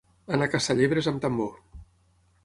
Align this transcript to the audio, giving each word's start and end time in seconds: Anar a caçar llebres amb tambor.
Anar 0.37 0.45
a 0.49 0.51
caçar 0.53 0.75
llebres 0.79 1.09
amb 1.11 1.21
tambor. 1.25 1.53